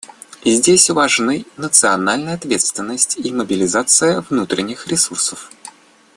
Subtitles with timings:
[0.43, 5.51] Здесь важны национальная ответственность и мобилизация внутренних ресурсов.